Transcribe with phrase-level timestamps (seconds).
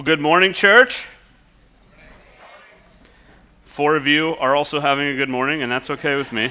[0.00, 1.04] Well, good morning, church.
[3.64, 6.50] Four of you are also having a good morning, and that's okay with me.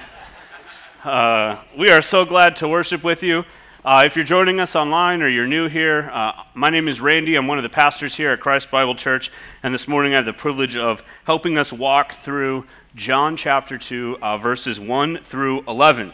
[1.03, 3.43] Uh, we are so glad to worship with you.
[3.83, 7.37] Uh, if you're joining us online or you're new here, uh, my name is Randy.
[7.37, 9.31] I'm one of the pastors here at Christ Bible Church,
[9.63, 14.19] and this morning I have the privilege of helping us walk through John chapter 2,
[14.21, 16.13] uh, verses 1 through 11.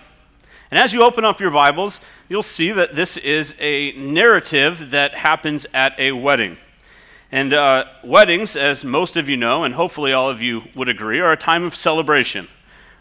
[0.72, 2.00] And as you open up your Bibles,
[2.30, 6.56] you'll see that this is a narrative that happens at a wedding.
[7.36, 11.20] And uh, weddings, as most of you know, and hopefully all of you would agree,
[11.20, 12.48] are a time of celebration.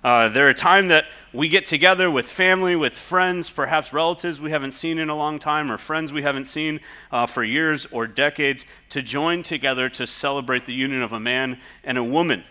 [0.02, 4.50] Uh, they're a time that we get together with family, with friends, perhaps relatives we
[4.50, 6.80] haven't seen in a long time, or friends we haven't seen
[7.12, 11.60] uh, for years or decades, to join together to celebrate the union of a man
[11.84, 12.42] and a woman.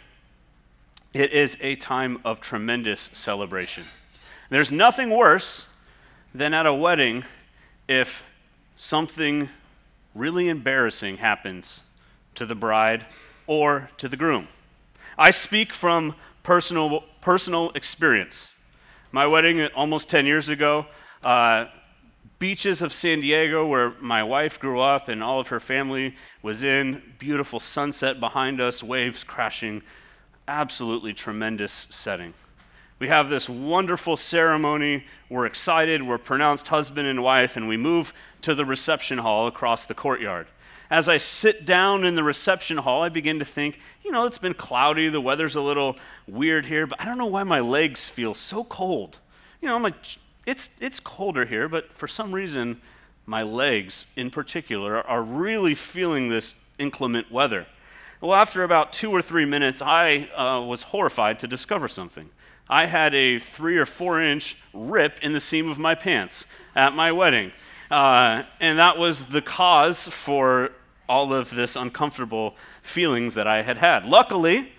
[1.13, 3.83] It is a time of tremendous celebration.
[4.49, 5.65] There's nothing worse
[6.33, 7.25] than at a wedding
[7.89, 8.23] if
[8.77, 9.49] something
[10.15, 11.83] really embarrassing happens
[12.35, 13.05] to the bride
[13.47, 14.47] or to the groom.
[15.17, 18.47] I speak from personal, personal experience.
[19.11, 20.85] My wedding almost 10 years ago,
[21.23, 21.65] uh,
[22.39, 26.63] beaches of San Diego, where my wife grew up and all of her family was
[26.63, 29.81] in, beautiful sunset behind us, waves crashing,
[30.47, 32.33] absolutely tremendous setting.
[32.99, 35.05] We have this wonderful ceremony.
[35.29, 36.01] We're excited.
[36.01, 38.13] We're pronounced husband and wife, and we move
[38.43, 40.47] to the reception hall across the courtyard.
[40.89, 44.37] As I sit down in the reception hall, I begin to think, you know, it's
[44.37, 48.07] been cloudy, the weather's a little weird here, but I don't know why my legs
[48.07, 49.17] feel so cold.
[49.61, 49.95] You know, I'm like,
[50.45, 52.79] it's, it's colder here, but for some reason,
[53.25, 57.65] my legs in particular are really feeling this inclement weather.
[58.21, 62.29] Well, after about two or three minutes, I uh, was horrified to discover something.
[62.69, 66.45] I had a three or four inch rip in the seam of my pants
[66.75, 67.51] at my wedding.
[67.93, 70.71] Uh, and that was the cause for
[71.07, 74.07] all of this uncomfortable feelings that I had had.
[74.07, 74.71] Luckily,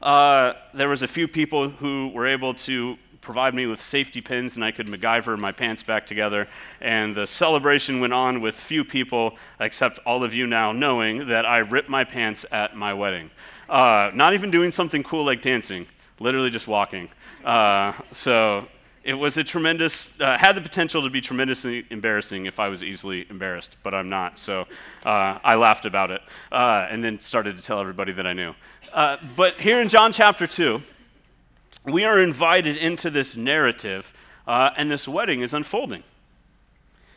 [0.00, 4.54] uh, there was a few people who were able to provide me with safety pins
[4.54, 6.46] and I could MacGyver my pants back together.
[6.80, 11.44] And the celebration went on with few people, except all of you now, knowing that
[11.44, 13.32] I ripped my pants at my wedding.
[13.68, 15.88] Uh, not even doing something cool like dancing,
[16.20, 17.08] literally just walking.
[17.44, 18.68] Uh, so
[19.02, 22.84] it was a tremendous, uh, had the potential to be tremendously embarrassing if I was
[22.84, 24.38] easily embarrassed, but I'm not.
[24.38, 24.66] So
[25.04, 26.20] uh, I laughed about it
[26.52, 28.54] uh, and then started to tell everybody that I knew.
[28.92, 30.82] Uh, but here in John chapter 2,
[31.84, 34.12] we are invited into this narrative,
[34.46, 36.02] uh, and this wedding is unfolding.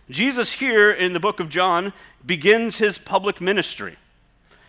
[0.09, 1.91] Jesus, here in the book of John,
[2.25, 3.97] begins his public ministry.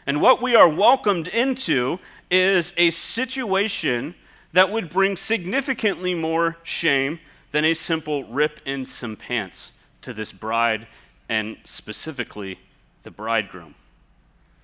[0.06, 2.00] And what we are welcomed into
[2.31, 4.14] is a situation
[4.54, 7.19] that would bring significantly more shame
[7.50, 10.87] than a simple rip in some pants to this bride
[11.28, 12.59] and specifically
[13.03, 13.75] the bridegroom.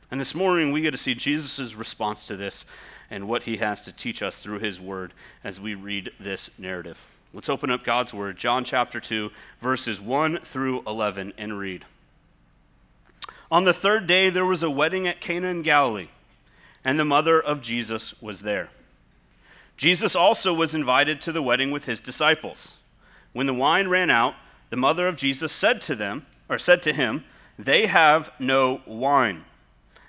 [0.09, 2.65] And this morning we get to see Jesus' response to this
[3.11, 5.13] and what he has to teach us through his word
[5.43, 6.99] as we read this narrative.
[7.35, 9.31] Let's open up God's word, John chapter 2,
[9.61, 11.85] verses 1 through 11, and read.
[13.51, 16.11] On the third day there was a wedding at Cana in Galilee,
[16.85, 18.71] and the mother of Jesus was there.
[19.81, 22.75] Jesus also was invited to the wedding with his disciples.
[23.33, 24.35] When the wine ran out,
[24.69, 27.25] the mother of Jesus said to them, or said to him,
[27.59, 29.47] They have no wine.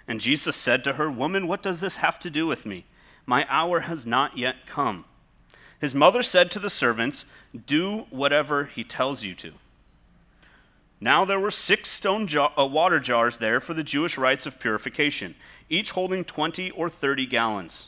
[0.09, 2.83] And Jesus said to her, Woman, what does this have to do with me?
[3.25, 5.05] My hour has not yet come.
[5.79, 7.23] His mother said to the servants,
[7.65, 9.53] Do whatever he tells you to.
[10.99, 14.59] Now there were six stone jar- uh, water jars there for the Jewish rites of
[14.59, 15.33] purification,
[15.69, 17.87] each holding 20 or 30 gallons.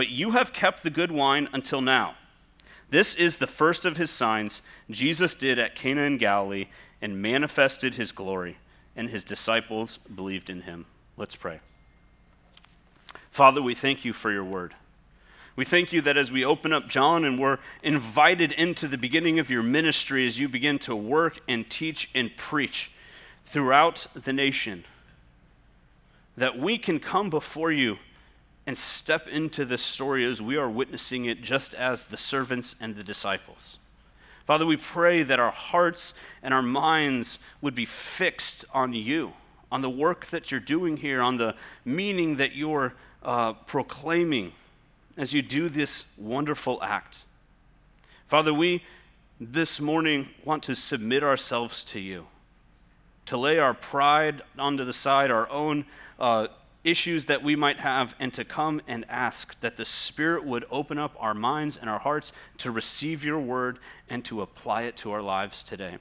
[0.00, 2.14] but you have kept the good wine until now.
[2.88, 6.68] This is the first of his signs Jesus did at Cana in Galilee
[7.02, 8.56] and manifested his glory,
[8.96, 10.86] and his disciples believed in him.
[11.18, 11.60] Let's pray.
[13.30, 14.72] Father, we thank you for your word.
[15.54, 19.38] We thank you that as we open up John and we're invited into the beginning
[19.38, 22.90] of your ministry as you begin to work and teach and preach
[23.44, 24.86] throughout the nation,
[26.38, 27.98] that we can come before you
[28.70, 32.94] and step into this story as we are witnessing it just as the servants and
[32.94, 33.80] the disciples.
[34.46, 39.32] Father, we pray that our hearts and our minds would be fixed on you,
[39.72, 42.94] on the work that you're doing here, on the meaning that you're
[43.24, 44.52] uh, proclaiming
[45.16, 47.24] as you do this wonderful act.
[48.28, 48.84] Father, we
[49.40, 52.24] this morning want to submit ourselves to you,
[53.26, 55.84] to lay our pride onto the side, our own
[56.20, 56.46] uh,
[56.84, 60.98] issues that we might have, and to come and ask that the Spirit would open
[60.98, 63.78] up our minds and our hearts to receive your word
[64.08, 65.98] and to apply it to our lives today.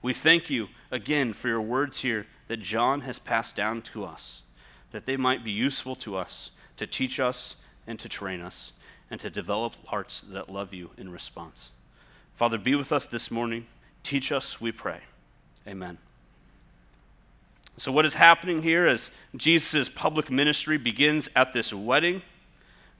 [0.00, 4.42] We thank you again for your words here that John has passed down to us,
[4.90, 8.72] that they might be useful to us, to teach us and to train us,
[9.10, 11.70] and to develop hearts that love you in response.
[12.34, 13.66] Father, be with us this morning.
[14.02, 15.00] Teach us, we pray.
[15.66, 15.98] Amen.
[17.76, 22.22] So, what is happening here as Jesus' public ministry begins at this wedding?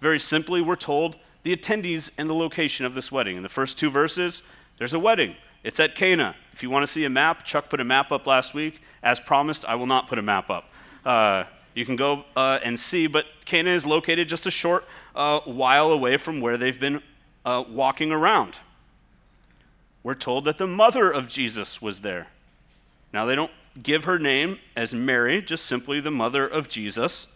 [0.00, 3.36] Very simply, we're told the attendees and the location of this wedding.
[3.36, 4.42] In the first two verses,
[4.78, 5.36] there's a wedding.
[5.62, 6.34] It's at Cana.
[6.52, 8.80] If you want to see a map, Chuck put a map up last week.
[9.02, 10.64] As promised, I will not put a map up.
[11.04, 14.84] Uh, you can go uh, and see, but Cana is located just a short
[15.14, 17.02] uh, while away from where they've been
[17.44, 18.58] uh, walking around
[20.02, 22.28] we're told that the mother of Jesus was there.
[23.12, 23.50] Now, they don't
[23.82, 27.26] give her name as Mary, just simply the mother of Jesus.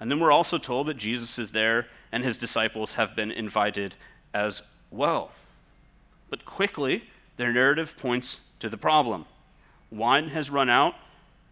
[0.00, 3.94] And then we're also told that Jesus is there and his disciples have been invited
[4.34, 5.30] as well.
[6.30, 7.04] But quickly,
[7.36, 9.26] their narrative points to the problem.
[9.90, 10.94] Wine has run out.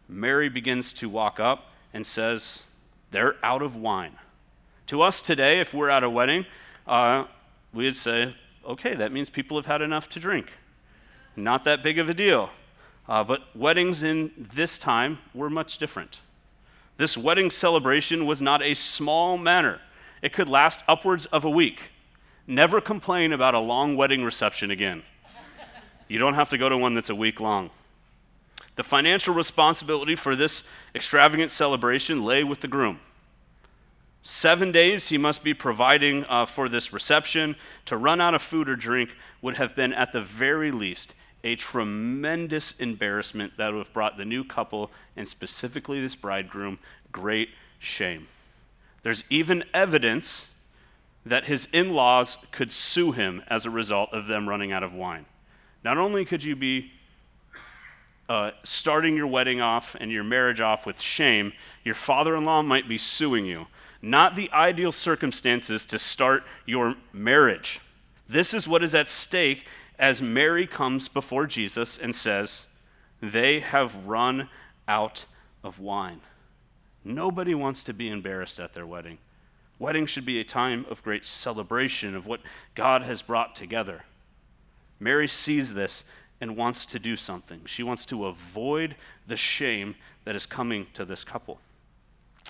[0.08, 2.64] Mary begins to walk up and says,
[3.10, 4.16] They're out of wine.
[4.88, 6.46] To us today, if we're at a wedding,
[6.86, 7.24] uh,
[7.72, 8.34] we'd say,
[8.66, 10.48] okay, that means people have had enough to drink.
[11.36, 12.50] Not that big of a deal.
[13.10, 16.20] Uh, but weddings in this time were much different.
[16.96, 19.80] This wedding celebration was not a small matter,
[20.22, 21.80] it could last upwards of a week.
[22.46, 25.02] Never complain about a long wedding reception again.
[26.08, 27.70] You don't have to go to one that's a week long.
[28.76, 30.62] The financial responsibility for this
[30.94, 33.00] extravagant celebration lay with the groom.
[34.22, 37.56] Seven days he must be providing uh, for this reception.
[37.86, 39.10] To run out of food or drink
[39.42, 44.24] would have been, at the very least, a tremendous embarrassment that would have brought the
[44.24, 46.78] new couple, and specifically this bridegroom,
[47.12, 48.26] great shame.
[49.02, 50.46] There's even evidence
[51.24, 54.92] that his in laws could sue him as a result of them running out of
[54.92, 55.26] wine.
[55.82, 56.92] Not only could you be
[58.28, 61.52] uh, starting your wedding off and your marriage off with shame,
[61.84, 63.66] your father in law might be suing you
[64.02, 67.80] not the ideal circumstances to start your marriage.
[68.28, 69.66] This is what is at stake
[70.00, 72.66] as Mary comes before Jesus and says,
[73.20, 74.48] They have run
[74.88, 75.26] out
[75.62, 76.22] of wine.
[77.04, 79.18] Nobody wants to be embarrassed at their wedding.
[79.78, 82.40] Wedding should be a time of great celebration of what
[82.74, 84.02] God has brought together.
[84.98, 86.02] Mary sees this
[86.40, 87.60] and wants to do something.
[87.66, 89.94] She wants to avoid the shame
[90.24, 91.60] that is coming to this couple.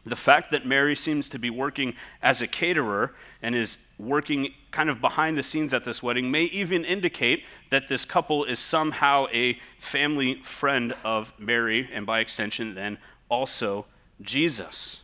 [0.06, 4.88] The fact that Mary seems to be working as a caterer and is working kind
[4.88, 9.26] of behind the scenes at this wedding may even indicate that this couple is somehow
[9.32, 12.98] a family friend of Mary, and by extension, then
[13.28, 13.86] also
[14.22, 15.00] Jesus.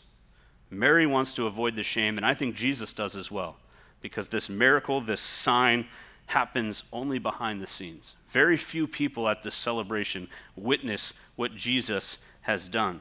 [0.71, 3.57] Mary wants to avoid the shame, and I think Jesus does as well,
[4.01, 5.87] because this miracle, this sign,
[6.27, 8.17] happens only behind the scenes.
[8.29, 13.01] Very few people at this celebration witness what Jesus has done.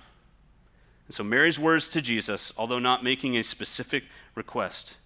[1.07, 4.04] And so Mary's words to Jesus, although not making a specific
[4.35, 4.97] request,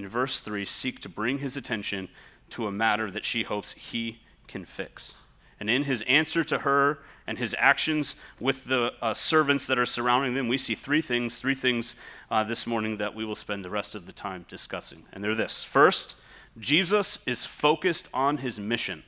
[0.00, 2.08] in verse 3 seek to bring his attention
[2.48, 5.14] to a matter that she hopes he can fix.
[5.60, 9.84] And in his answer to her and his actions with the uh, servants that are
[9.84, 11.96] surrounding them, we see three things, three things
[12.30, 15.02] uh, this morning that we will spend the rest of the time discussing.
[15.12, 16.16] And they're this First,
[16.58, 19.02] Jesus is focused on his mission.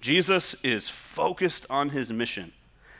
[0.00, 2.54] Jesus is focused on his mission.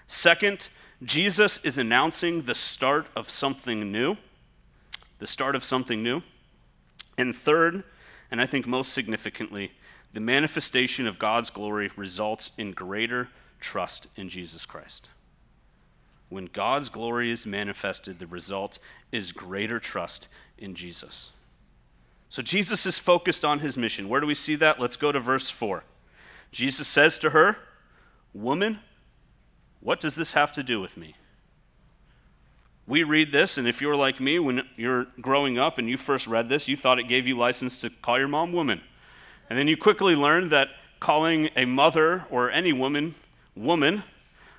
[0.07, 0.69] Second,
[1.03, 4.19] Jesus is announcing the start of something new.
[5.19, 6.23] The start of something new.
[7.19, 7.83] And third,
[8.31, 9.73] and I think most significantly,
[10.15, 13.29] the manifestation of God's glory results in greater
[13.61, 15.09] trust in Jesus Christ.
[16.31, 18.79] When God's glory is manifested, the result
[19.13, 21.31] is greater trust in Jesus.
[22.29, 24.09] So Jesus is focused on his mission.
[24.09, 24.79] Where do we see that?
[24.79, 25.83] Let's go to verse 4.
[26.53, 27.57] Jesus says to her,
[28.35, 28.81] Woman,
[29.81, 31.15] what does this have to do with me?
[32.89, 36.27] We read this, and if you're like me, when you're growing up and you first
[36.27, 38.81] read this, you thought it gave you license to call your mom woman.
[39.51, 40.69] And then you quickly learned that
[40.99, 43.15] calling a mother or any woman
[43.55, 44.05] woman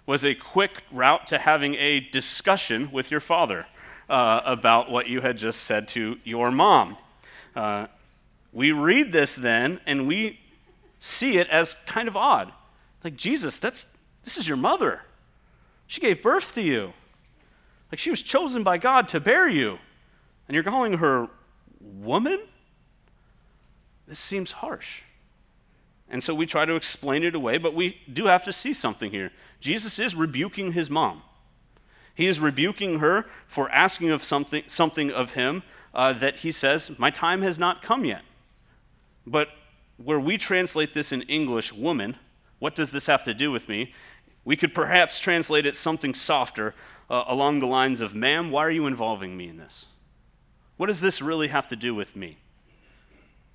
[0.06, 3.66] was a quick route to having a discussion with your father
[4.08, 6.98] uh, about what you had just said to your mom.
[7.56, 7.88] Uh,
[8.54, 10.40] we read this then, and we
[11.00, 12.54] see it as kind of odd.
[13.04, 13.88] Like, Jesus, that's,
[14.24, 15.02] this is your mother.
[15.88, 16.94] She gave birth to you.
[17.92, 19.80] Like she was chosen by God to bear you.
[20.48, 21.28] And you're calling her
[21.80, 22.40] woman?
[24.08, 25.02] This seems harsh.
[26.10, 29.12] And so we try to explain it away, but we do have to see something
[29.12, 29.32] here.
[29.60, 31.22] Jesus is rebuking his mom.
[32.16, 36.92] He is rebuking her for asking of something, something of him uh, that he says,
[36.98, 38.24] My time has not come yet.
[39.26, 39.50] But
[39.98, 42.18] where we translate this in English, woman,
[42.58, 43.94] what does this have to do with me?
[44.44, 46.74] We could perhaps translate it something softer
[47.10, 49.88] uh, along the lines of, Ma'am, why are you involving me in this?
[50.78, 52.38] What does this really have to do with me?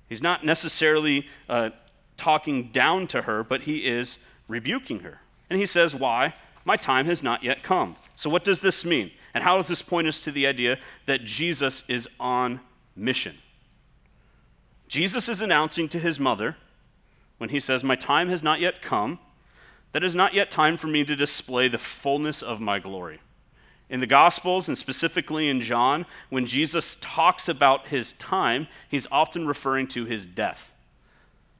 [0.07, 1.71] He's not necessarily uh,
[2.17, 5.21] talking down to her, but he is rebuking her.
[5.49, 6.33] And he says, Why?
[6.63, 7.95] My time has not yet come.
[8.15, 9.11] So, what does this mean?
[9.33, 12.59] And how does this point us to the idea that Jesus is on
[12.95, 13.35] mission?
[14.87, 16.55] Jesus is announcing to his mother,
[17.37, 19.19] when he says, My time has not yet come,
[19.91, 23.19] that it is not yet time for me to display the fullness of my glory.
[23.89, 29.45] In the Gospels, and specifically in John, when Jesus talks about his time, he's often
[29.45, 30.73] referring to his death,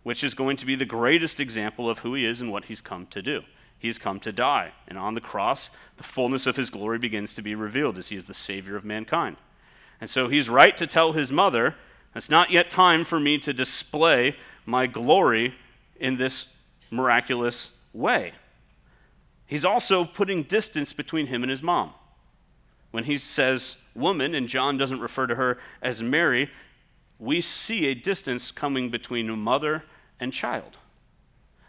[0.04, 2.82] which is going to be the greatest example of who he is and what he's
[2.82, 3.44] come to do.
[3.78, 7.44] He's come to die, and on the cross, the fullness of his glory begins to
[7.44, 9.38] be revealed as he is the Savior of mankind.
[10.02, 11.76] And so he's right to tell his mother,
[12.16, 15.54] It's not yet time for me to display my glory
[16.00, 16.48] in this
[16.90, 18.34] miraculous way.
[19.46, 21.94] He's also putting distance between him and his mom.
[22.96, 26.50] When he says woman, and John doesn't refer to her as Mary,
[27.20, 29.84] we see a distance coming between mother
[30.18, 30.78] and child.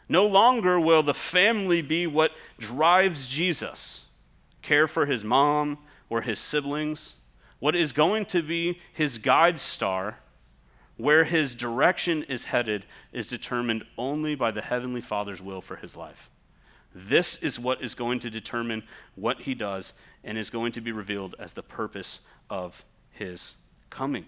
[0.09, 2.31] No longer will the family be what
[2.61, 4.05] drives Jesus
[4.63, 5.79] care for his mom
[6.09, 7.15] or his siblings.
[7.59, 10.21] What is going to be his guide star,
[10.97, 15.97] where his direction is headed, is determined only by the Heavenly Father's will for his
[15.97, 16.31] life.
[16.99, 18.83] This is what is going to determine
[19.17, 19.93] what he does
[20.25, 23.57] and is going to be revealed as the purpose of his
[23.91, 24.25] coming.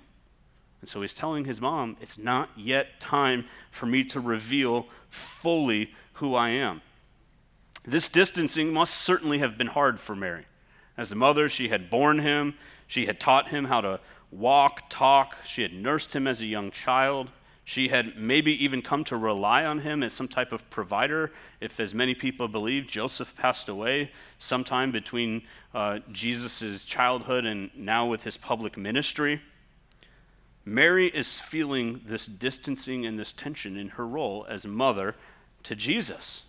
[0.83, 5.95] And so he's telling his mom, It's not yet time for me to reveal fully
[6.15, 6.83] who I am.
[7.87, 10.45] This distancing must certainly have been hard for Mary.
[10.99, 12.53] As a mother, she had borne him,
[12.87, 16.71] she had taught him how to walk, talk, she had nursed him as a young
[16.71, 17.31] child.
[17.69, 21.33] She had maybe even come to rely on him as some type of provider.
[21.61, 25.43] If, as many people believe, Joseph passed away sometime between
[25.75, 29.43] uh, Jesus' childhood and now with his public ministry.
[30.65, 35.15] Mary is feeling this distancing and this tension in her role as mother
[35.65, 36.45] to Jesus.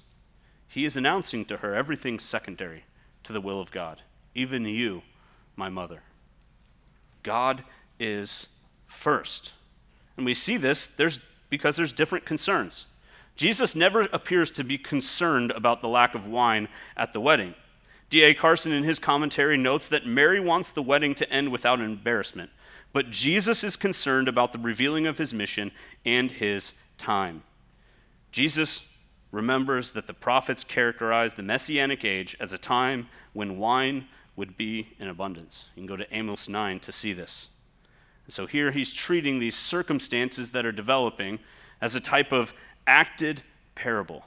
[0.70, 2.86] He is announcing to her everything secondary
[3.26, 4.04] to the will of God,
[4.36, 5.02] even you,
[5.58, 6.02] my mother.
[7.24, 7.66] God
[8.00, 8.48] is
[8.88, 9.52] first.
[10.20, 11.18] And we see this there's,
[11.50, 12.88] because there's different concerns.
[13.38, 17.56] Jesus never appears to be concerned about the lack of wine at the wedding.
[18.10, 18.34] D.A.
[18.34, 22.50] Carson, in his commentary, notes that Mary wants the wedding to end without embarrassment,
[22.92, 25.72] but Jesus is concerned about the revealing of his mission
[26.06, 27.42] and his time.
[28.34, 28.82] Jesus
[29.32, 34.90] remembers that the prophets characterized the messianic age as a time when wine would be
[35.00, 35.68] in abundance.
[35.78, 37.48] You can go to Amos 9 to see this.
[38.30, 41.40] So here he's treating these circumstances that are developing
[41.82, 42.54] as a type of
[42.86, 43.42] acted
[43.76, 44.24] parable.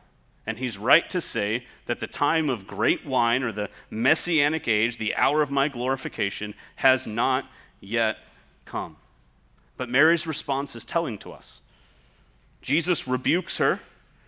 [0.46, 4.98] And he's right to say that the time of great wine or the messianic age,
[4.98, 7.44] the hour of my glorification, has not
[7.80, 8.16] yet
[8.64, 8.96] come.
[9.76, 11.60] But Mary's response is telling to us.
[12.60, 13.80] Jesus rebukes her.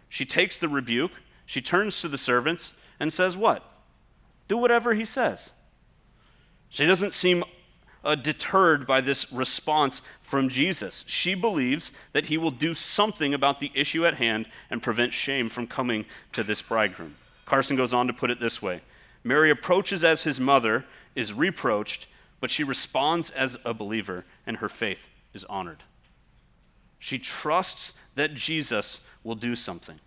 [0.09, 1.13] She takes the rebuke.
[1.47, 3.65] She turns to the servants and says, What?
[4.47, 5.53] Do whatever he says.
[6.69, 7.45] She doesn't seem
[8.05, 11.05] uh, deterred by this response from Jesus.
[11.07, 15.49] She believes that he will do something about the issue at hand and prevent shame
[15.49, 17.17] from coming to this bridegroom.
[17.47, 18.81] Carson goes on to put it this way
[19.23, 20.85] Mary approaches as his mother,
[21.15, 22.07] is reproached,
[22.41, 25.01] but she responds as a believer, and her faith
[25.33, 25.83] is honored.
[26.99, 29.99] She trusts that Jesus will do something.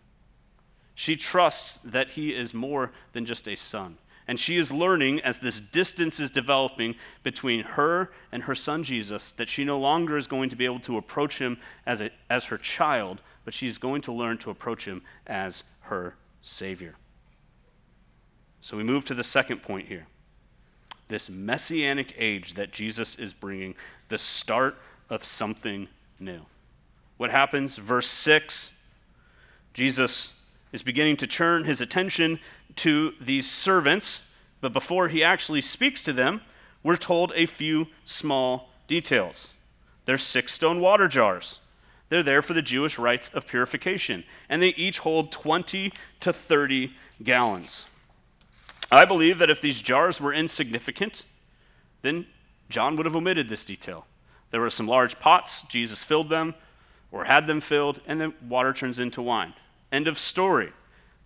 [0.94, 3.98] She trusts that he is more than just a son.
[4.28, 9.32] And she is learning as this distance is developing between her and her son Jesus
[9.34, 12.46] that she no longer is going to be able to approach him as, a, as
[12.46, 16.96] her child, but she's going to learn to approach him as her Savior.
[18.60, 20.08] So we move to the second point here
[21.08, 23.76] this messianic age that Jesus is bringing,
[24.10, 24.76] the start
[25.10, 25.88] of something
[26.20, 26.42] new.
[27.18, 27.76] What happens?
[27.76, 28.72] Verse 6
[29.74, 30.34] Jesus
[30.74, 32.40] is beginning to turn his attention
[32.76, 34.22] to these servants,
[34.62, 36.42] but before he actually speaks to them,
[36.84, 39.50] we're told a few small details.
[40.06, 41.60] There's six stone water jars.
[42.10, 46.94] They're there for the Jewish rites of purification, and they each hold 20 to 30
[47.24, 47.86] gallons.
[48.90, 51.26] I believe that if these jars were insignificant,
[52.02, 52.26] then
[52.70, 54.06] John would have omitted this detail.
[54.52, 56.56] There were some large pots, Jesus filled them
[57.12, 59.54] or had them filled, and then water turns into wine.
[59.92, 60.72] End of story.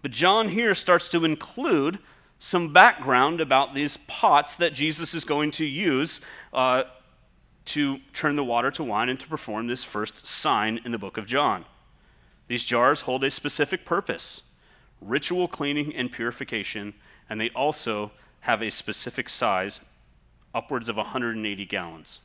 [0.02, 2.00] But John here starts to include
[2.40, 6.22] some background about these pots that Jesus is going to use
[6.54, 6.84] uh,
[7.66, 11.18] to turn the water to wine and to perform this first sign in the book
[11.18, 11.66] of John.
[12.48, 14.42] These jars hold a specific purpose
[15.00, 16.94] ritual cleaning and purification,
[17.28, 19.80] and they also have a specific size,
[20.54, 22.20] upwards of 180 gallons.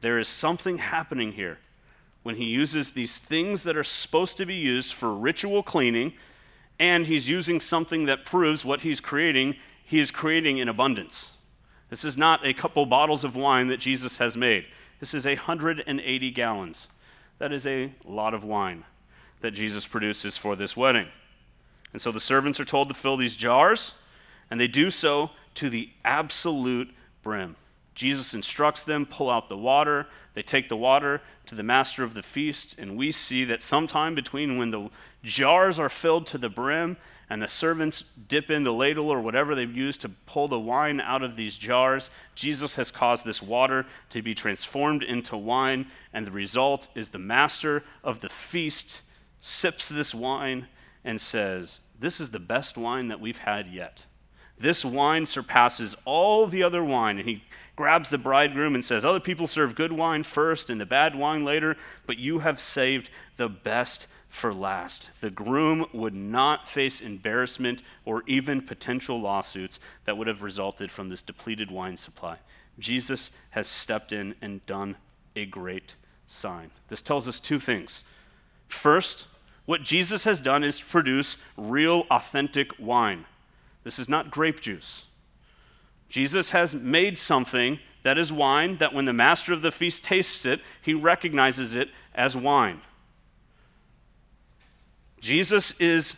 [0.00, 1.58] There is something happening here
[2.26, 6.12] when he uses these things that are supposed to be used for ritual cleaning,
[6.80, 9.54] and he's using something that proves what he's creating,
[9.84, 11.30] he is creating in abundance.
[11.88, 14.66] This is not a couple bottles of wine that Jesus has made.
[14.98, 16.88] This is 180 gallons.
[17.38, 18.82] That is a lot of wine
[19.40, 21.06] that Jesus produces for this wedding.
[21.92, 23.92] And so the servants are told to fill these jars,
[24.50, 26.92] and they do so to the absolute
[27.22, 27.54] brim.
[27.96, 30.06] Jesus instructs them, pull out the water.
[30.34, 34.14] They take the water to the master of the feast, and we see that sometime
[34.14, 34.90] between when the
[35.24, 36.98] jars are filled to the brim
[37.30, 41.00] and the servants dip in the ladle or whatever they've used to pull the wine
[41.00, 46.26] out of these jars, Jesus has caused this water to be transformed into wine, and
[46.26, 49.00] the result is the master of the feast
[49.40, 50.68] sips this wine
[51.02, 54.04] and says, This is the best wine that we've had yet.
[54.58, 57.18] This wine surpasses all the other wine.
[57.18, 57.44] And he
[57.76, 61.44] grabs the bridegroom and says, Other people serve good wine first and the bad wine
[61.44, 65.10] later, but you have saved the best for last.
[65.20, 71.08] The groom would not face embarrassment or even potential lawsuits that would have resulted from
[71.08, 72.38] this depleted wine supply.
[72.78, 74.96] Jesus has stepped in and done
[75.34, 75.94] a great
[76.26, 76.70] sign.
[76.88, 78.04] This tells us two things.
[78.68, 79.26] First,
[79.64, 83.24] what Jesus has done is produce real, authentic wine.
[83.84, 85.04] This is not grape juice.
[86.08, 90.44] Jesus has made something that is wine that when the master of the feast tastes
[90.46, 92.80] it, he recognizes it as wine.
[95.20, 96.16] Jesus is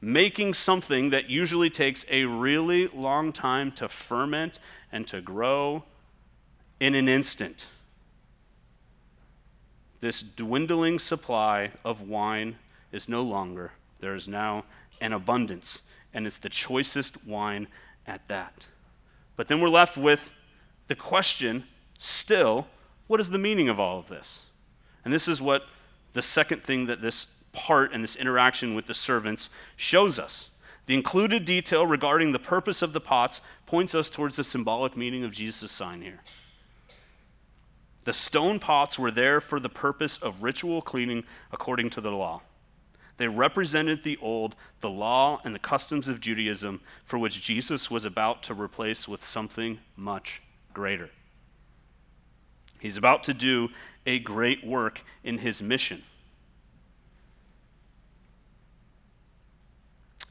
[0.00, 4.58] making something that usually takes a really long time to ferment
[4.90, 5.84] and to grow
[6.80, 7.66] in an instant.
[10.00, 12.56] This dwindling supply of wine
[12.90, 13.72] is no longer.
[14.00, 14.64] There is now
[15.00, 15.82] an abundance,
[16.14, 17.68] and it's the choicest wine
[18.06, 18.66] at that.
[19.40, 20.32] But then we're left with
[20.88, 21.64] the question
[21.96, 22.66] still
[23.06, 24.42] what is the meaning of all of this?
[25.02, 25.62] And this is what
[26.12, 30.50] the second thing that this part and this interaction with the servants shows us.
[30.84, 35.24] The included detail regarding the purpose of the pots points us towards the symbolic meaning
[35.24, 36.20] of Jesus' sign here.
[38.04, 42.42] The stone pots were there for the purpose of ritual cleaning according to the law.
[43.20, 48.06] They represented the old, the law, and the customs of Judaism for which Jesus was
[48.06, 50.40] about to replace with something much
[50.72, 51.10] greater.
[52.78, 53.68] He's about to do
[54.06, 56.02] a great work in his mission.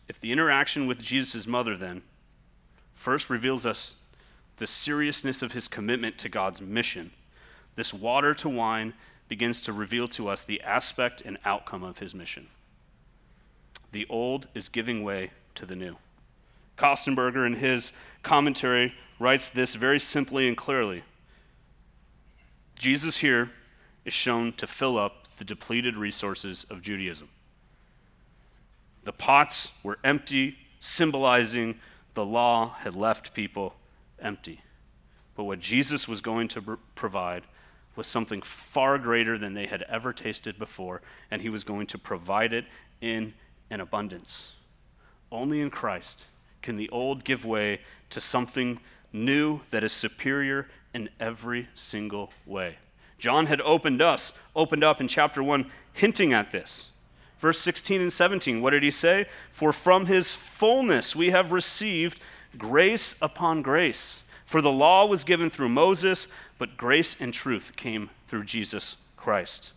[0.08, 2.02] If the interaction with Jesus' mother then
[2.96, 3.98] first reveals us
[4.58, 7.12] the seriousness of his commitment to God's mission,
[7.76, 8.96] this water to wine
[9.28, 12.48] begins to reveal to us the aspect and outcome of his mission.
[13.92, 15.98] The old is giving way to the new.
[16.78, 17.92] Kostenberger, in his
[18.24, 21.04] commentary, writes this very simply and clearly
[22.80, 23.52] Jesus here
[24.06, 27.28] is shown to fill up the depleted resources of Judaism.
[29.04, 31.78] The pots were empty, symbolizing
[32.14, 33.76] the law had left people
[34.20, 34.62] empty.
[35.36, 37.44] But what Jesus was going to provide
[37.98, 41.98] was something far greater than they had ever tasted before, and he was going to
[41.98, 42.66] provide it
[43.02, 43.34] in
[43.70, 44.54] an abundance.
[45.32, 46.26] Only in Christ
[46.62, 48.80] can the old give way to something
[49.14, 52.78] new that is superior in every single way.
[53.18, 56.88] John had opened us, opened up in chapter 1, hinting at this.
[57.40, 59.26] Verse 16 and 17, what did he say?
[59.52, 62.20] For from his fullness we have received
[62.58, 64.24] grace upon grace.
[64.46, 66.28] For the law was given through Moses,
[66.58, 69.72] but grace and truth came through Jesus Christ.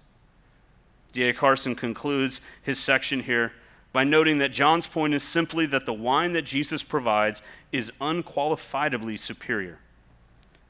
[1.13, 1.35] D.A.
[1.35, 3.53] Carson concludes his section here
[3.93, 9.19] by noting that John's point is simply that the wine that Jesus provides is unqualifiedly
[9.19, 9.79] superior,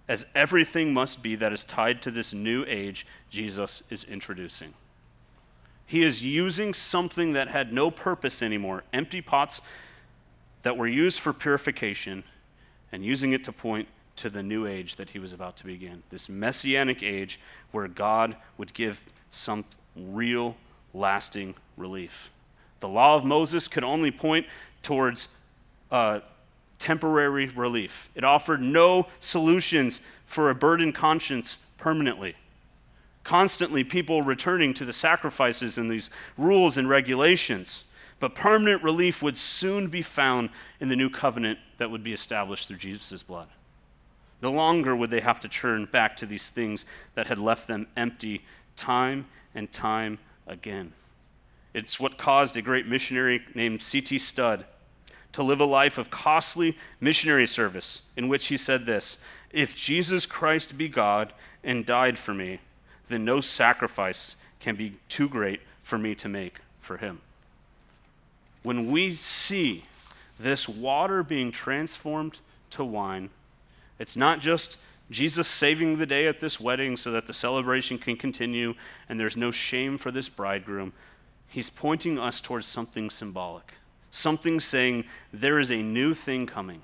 [0.08, 4.74] as everything must be that is tied to this new age Jesus is introducing.
[5.86, 9.60] He is using something that had no purpose anymore, empty pots
[10.62, 12.24] that were used for purification,
[12.90, 16.02] and using it to point to the new age that he was about to begin.
[16.10, 17.38] This messianic age
[17.70, 19.64] where God would give some
[19.96, 20.56] real,
[20.92, 22.31] lasting relief.
[22.82, 24.44] The law of Moses could only point
[24.82, 25.28] towards
[25.92, 26.18] uh,
[26.80, 28.10] temporary relief.
[28.16, 32.34] It offered no solutions for a burdened conscience permanently.
[33.22, 37.84] Constantly, people returning to the sacrifices and these rules and regulations.
[38.18, 42.66] But permanent relief would soon be found in the new covenant that would be established
[42.66, 43.46] through Jesus' blood.
[44.42, 47.86] No longer would they have to turn back to these things that had left them
[47.96, 48.42] empty
[48.74, 50.18] time and time
[50.48, 50.92] again.
[51.74, 54.18] It's what caused a great missionary named C.T.
[54.18, 54.64] Studd
[55.32, 59.18] to live a life of costly missionary service in which he said this
[59.50, 61.32] If Jesus Christ be God
[61.64, 62.60] and died for me,
[63.08, 67.20] then no sacrifice can be too great for me to make for him.
[68.62, 69.84] When we see
[70.38, 72.38] this water being transformed
[72.70, 73.30] to wine,
[73.98, 74.78] it's not just
[75.10, 78.74] Jesus saving the day at this wedding so that the celebration can continue
[79.08, 80.92] and there's no shame for this bridegroom.
[81.52, 83.74] He's pointing us towards something symbolic,
[84.10, 86.80] something saying there is a new thing coming.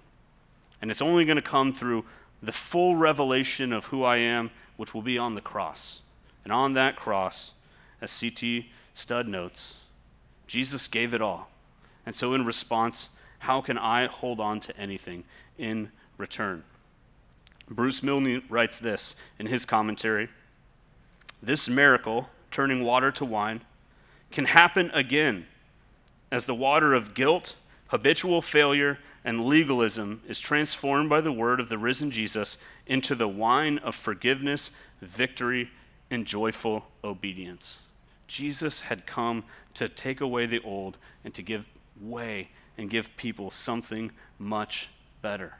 [0.82, 2.04] And it's only going to come through
[2.42, 6.02] the full revelation of who I am, which will be on the cross.
[6.44, 7.52] And on that cross,
[8.02, 8.70] as C.T.
[8.92, 9.76] Studd notes,
[10.46, 11.48] Jesus gave it all.
[12.04, 15.24] And so, in response, how can I hold on to anything
[15.56, 16.62] in return?
[17.70, 20.28] Bruce Milne writes this in his commentary
[21.42, 23.62] This miracle, turning water to wine,
[24.30, 25.46] can happen again
[26.30, 27.56] as the water of guilt,
[27.88, 33.28] habitual failure, and legalism is transformed by the word of the risen Jesus into the
[33.28, 35.70] wine of forgiveness, victory,
[36.10, 37.78] and joyful obedience.
[38.26, 41.64] Jesus had come to take away the old and to give
[42.00, 44.88] way and give people something much
[45.22, 45.54] better.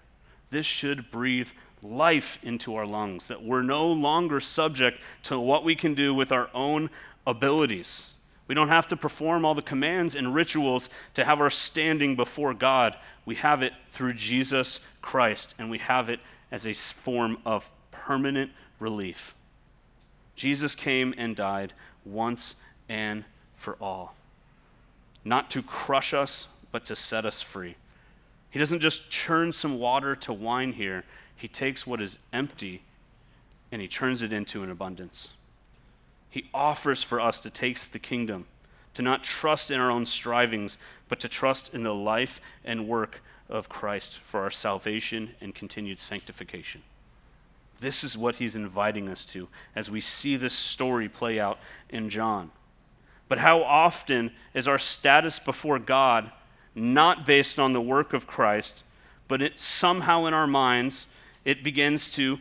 [0.51, 1.49] This should breathe
[1.83, 6.33] life into our lungs, that we're no longer subject to what we can do with
[6.33, 6.91] our own
[7.27, 8.07] abilities.
[8.49, 12.55] We don't have to perform all the commands and rituals to have our standing before
[12.55, 12.97] God.
[13.27, 18.51] We have it through Jesus Christ, and we have it as a form of permanent
[18.81, 19.35] relief.
[20.35, 22.55] Jesus came and died once
[22.89, 23.25] and
[23.57, 24.15] for all,
[25.25, 27.77] not to crush us, but to set us free.
[28.51, 31.05] He doesn't just churn some water to wine here,
[31.37, 32.83] he takes what is empty
[33.71, 35.31] and he turns it into an abundance.
[36.31, 38.47] He offers for us to taste the kingdom,
[38.95, 43.23] to not trust in our own strivings, but to trust in the life and work
[43.49, 46.83] of Christ for our salvation and continued sanctification.
[47.81, 52.11] This is what he's inviting us to as we see this story play out in
[52.11, 52.51] John.
[53.29, 56.31] But how often is our status before God
[56.75, 58.83] not based on the work of Christ,
[59.29, 61.07] but it somehow in our minds
[61.45, 62.39] it begins to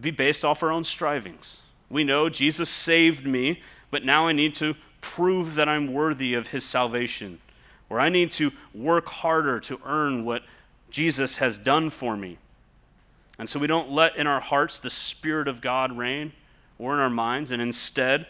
[0.00, 1.60] be based off our own strivings.
[1.94, 6.48] We know Jesus saved me, but now I need to prove that I'm worthy of
[6.48, 7.38] his salvation,
[7.88, 10.42] or I need to work harder to earn what
[10.90, 12.38] Jesus has done for me.
[13.38, 16.32] And so we don't let in our hearts the Spirit of God reign
[16.80, 18.26] or in our minds, and instead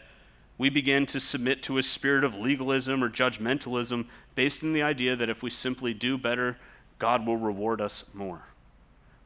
[0.58, 5.16] we begin to submit to a spirit of legalism or judgmentalism based in the idea
[5.16, 6.58] that if we simply do better,
[6.98, 8.42] God will reward us more.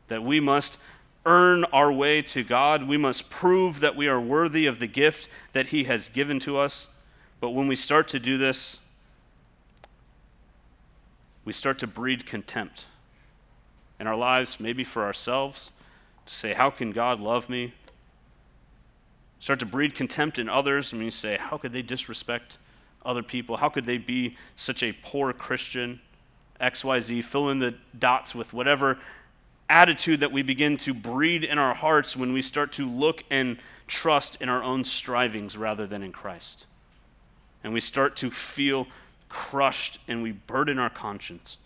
[0.07, 0.79] That we must
[1.29, 5.29] earn our way to God, we must prove that we are worthy of the gift
[5.53, 6.87] that He has given to us.
[7.39, 8.79] But when we start to do this,
[11.45, 12.87] we start to breed contempt
[14.01, 15.71] in our lives, maybe for ourselves,
[16.25, 17.75] to say, How can God love me?
[19.39, 22.57] Start to breed contempt in others, and you say, How could they disrespect
[23.05, 23.59] other people?
[23.59, 26.01] How could they be such a poor Christian?
[26.59, 28.99] XYZ, fill in the dots with whatever
[29.69, 33.59] attitude that we begin to breed in our hearts when we start to look and
[33.87, 36.67] trust in our own strivings rather than in Christ.
[37.65, 38.87] And we start to feel
[39.29, 41.59] crushed and we burden our conscience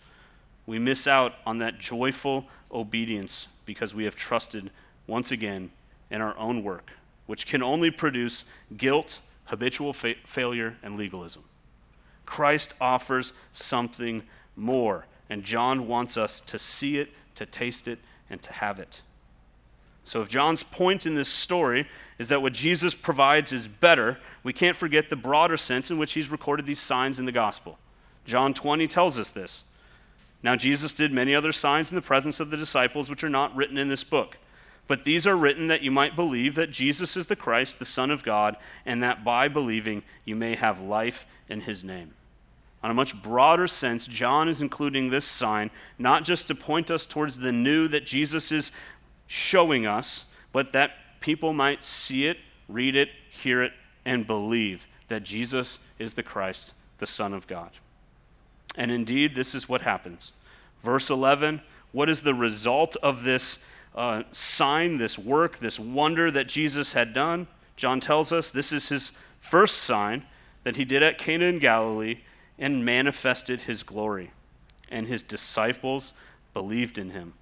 [0.65, 4.71] we miss out on that joyful obedience because we have trusted
[5.07, 5.71] once again
[6.09, 6.91] in our own work,
[7.25, 8.45] which can only produce
[8.77, 11.43] guilt, habitual fa- failure, and legalism.
[12.25, 14.23] Christ offers something
[14.55, 19.01] more, and John wants us to see it, to taste it, and to have it.
[20.05, 21.87] So, if John's point in this story
[22.19, 26.13] is that what Jesus provides is better, we can't forget the broader sense in which
[26.13, 27.77] he's recorded these signs in the gospel.
[28.25, 29.63] John 20 tells us this.
[30.41, 33.55] Now, Jesus did many other signs in the presence of the disciples, which are not
[33.55, 34.37] written in this book.
[34.87, 38.11] But these are written that you might believe that Jesus is the Christ, the Son
[38.11, 42.13] of God, and that by believing you may have life in his name.
[42.83, 47.05] On a much broader sense, John is including this sign not just to point us
[47.05, 48.71] towards the new that Jesus is
[49.27, 50.91] showing us, but that
[51.21, 53.71] people might see it, read it, hear it,
[54.03, 57.71] and believe that Jesus is the Christ, the Son of God.
[58.75, 60.33] And indeed, this is what happens.
[60.83, 61.61] Verse 11
[61.93, 63.59] What is the result of this
[63.95, 67.47] uh, sign, this work, this wonder that Jesus had done?
[67.77, 70.25] John tells us this is his first sign
[70.63, 72.19] that he did at Cana in Galilee
[72.57, 74.31] and manifested his glory.
[74.89, 76.13] And his disciples
[76.53, 77.33] believed in him.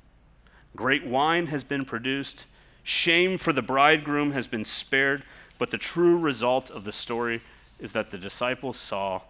[0.76, 2.46] Great wine has been produced,
[2.84, 5.24] shame for the bridegroom has been spared,
[5.60, 7.42] but the true result of the story
[7.80, 9.22] is that the disciples saw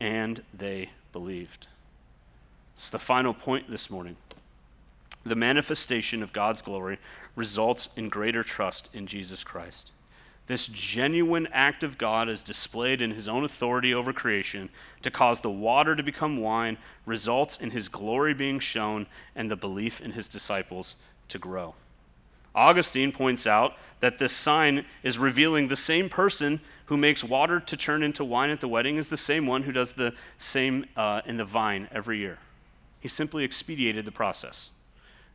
[0.00, 1.66] and they believed.
[2.76, 4.16] It's the final point this morning.
[5.24, 6.98] The manifestation of God's glory
[7.34, 9.92] results in greater trust in Jesus Christ.
[10.46, 14.68] This genuine act of God is displayed in his own authority over creation
[15.02, 19.56] to cause the water to become wine, results in his glory being shown, and the
[19.56, 20.94] belief in his disciples
[21.28, 21.74] to grow.
[22.54, 27.76] Augustine points out that this sign is revealing the same person who makes water to
[27.76, 31.20] turn into wine at the wedding is the same one who does the same uh,
[31.26, 32.38] in the vine every year.
[33.00, 34.70] He simply expedited the process.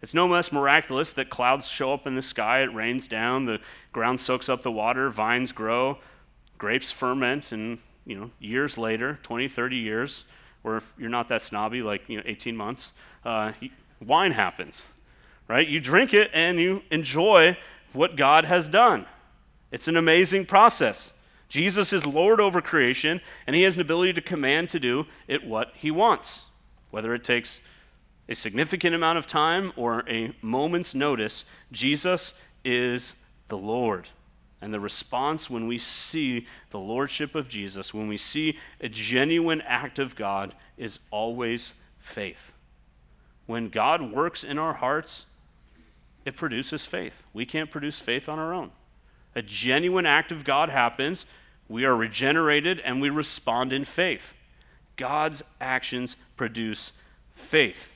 [0.01, 3.59] It's no less miraculous that clouds show up in the sky, it rains down, the
[3.93, 5.99] ground soaks up the water, vines grow,
[6.57, 10.23] grapes ferment, and you know, years later, 20, 30 years,
[10.63, 12.93] or if you're not that snobby, like you know, 18 months,
[13.25, 13.51] uh,
[14.03, 14.85] wine happens,
[15.47, 15.67] right?
[15.67, 17.57] You drink it and you enjoy
[17.93, 19.05] what God has done.
[19.71, 21.13] It's an amazing process.
[21.47, 25.45] Jesus is Lord over creation, and He has an ability to command to do it
[25.45, 26.43] what He wants,
[26.89, 27.61] whether it takes
[28.31, 33.13] a significant amount of time or a moment's notice, Jesus is
[33.49, 34.07] the Lord.
[34.61, 39.59] And the response when we see the lordship of Jesus, when we see a genuine
[39.61, 42.53] act of God, is always faith.
[43.47, 45.25] When God works in our hearts,
[46.23, 47.23] it produces faith.
[47.33, 48.71] We can't produce faith on our own.
[49.35, 51.25] A genuine act of God happens,
[51.67, 54.33] we are regenerated, and we respond in faith.
[54.95, 56.93] God's actions produce
[57.35, 57.89] faith.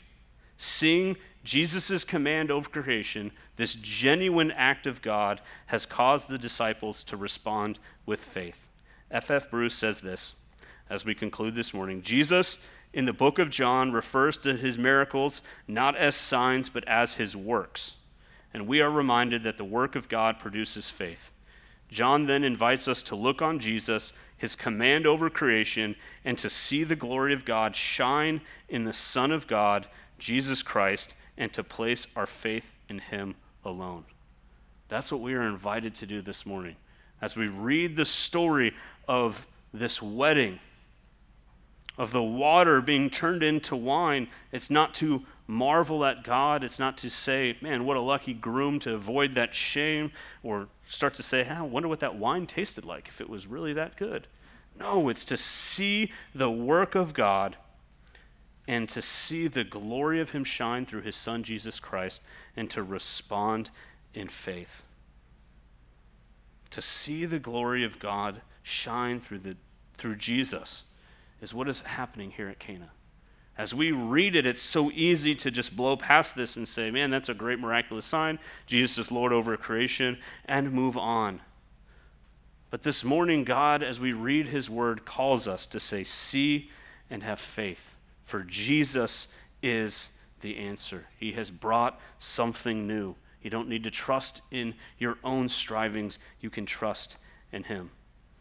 [0.57, 7.17] Seeing Jesus' command over creation, this genuine act of God, has caused the disciples to
[7.17, 8.69] respond with faith.
[9.11, 9.43] F.F.
[9.43, 9.51] F.
[9.51, 10.33] Bruce says this
[10.89, 12.57] as we conclude this morning Jesus,
[12.93, 17.35] in the book of John, refers to his miracles not as signs, but as his
[17.35, 17.95] works.
[18.53, 21.31] And we are reminded that the work of God produces faith.
[21.89, 26.83] John then invites us to look on Jesus, his command over creation, and to see
[26.83, 29.87] the glory of God shine in the Son of God
[30.19, 34.05] Jesus Christ, and to place our faith in Him alone.
[34.87, 36.75] That's what we are invited to do this morning.
[37.21, 38.73] As we read the story
[39.07, 40.59] of this wedding,
[41.97, 46.63] of the water being turned into wine, it's not to marvel at God.
[46.63, 50.11] It's not to say, man, what a lucky groom to avoid that shame,
[50.43, 53.73] or start to say, I wonder what that wine tasted like if it was really
[53.73, 54.27] that good.
[54.77, 57.55] No, it's to see the work of God
[58.67, 62.21] and to see the glory of Him shine through His Son, Jesus Christ,
[62.55, 63.69] and to respond
[64.13, 64.83] in faith.
[66.71, 69.55] To see the glory of God shine through, the,
[69.97, 70.85] through Jesus
[71.41, 72.89] is what is happening here at Cana.
[73.57, 77.09] As we read it, it's so easy to just blow past this and say, man,
[77.09, 78.39] that's a great miraculous sign.
[78.65, 81.39] Jesus is Lord over creation, and move on.
[82.69, 86.69] But this morning, God, as we read His word, calls us to say, see
[87.09, 87.94] and have faith
[88.25, 89.27] for Jesus
[89.63, 90.09] is
[90.41, 91.05] the answer.
[91.19, 93.15] He has brought something new.
[93.41, 97.17] You don't need to trust in your own strivings, you can trust
[97.51, 97.91] in Him.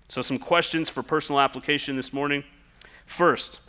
[0.09, 2.45] So, some questions for personal application this morning.
[3.07, 3.61] First,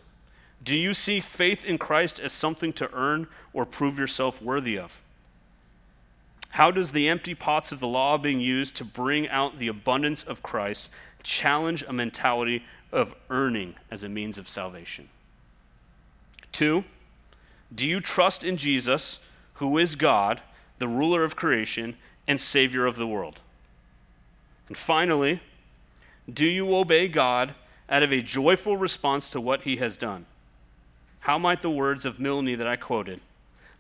[0.64, 5.02] do you see faith in Christ as something to earn or prove yourself worthy of?
[6.50, 10.24] How does the empty pots of the law being used to bring out the abundance
[10.24, 10.90] of Christ
[11.22, 15.10] challenge a mentality of earning as a means of salvation?
[16.56, 16.86] Two,
[17.76, 19.20] do you trust in Jesus,
[19.56, 20.40] who is God,
[20.80, 21.98] the ruler of creation,
[22.30, 23.42] and Savior of the world?
[24.70, 25.42] And finally,
[26.34, 27.56] do you obey God
[27.90, 30.28] out of a joyful response to what he has done?
[31.20, 33.20] How might the words of Milne that I quoted,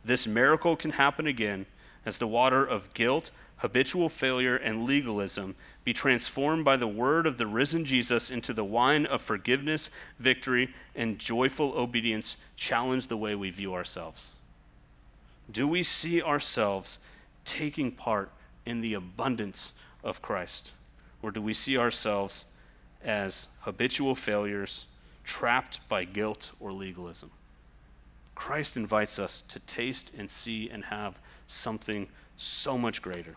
[0.03, 1.67] this miracle can happen again
[2.05, 3.31] as the water of guilt,
[3.65, 8.63] habitual failure, and legalism be transformed by the word of the risen Jesus into the
[8.63, 14.33] wine of forgiveness, victory, and joyful obedience challenge the way we view ourselves?
[15.51, 16.99] Do we see ourselves
[17.43, 18.29] taking part
[18.67, 19.73] in the abundance
[20.03, 20.73] of Christ?
[21.23, 22.45] Or do we see ourselves
[23.03, 24.85] as habitual failures,
[25.23, 27.31] trapped by guilt or legalism?
[28.35, 33.35] Christ invites us to taste and see and have something so much greater.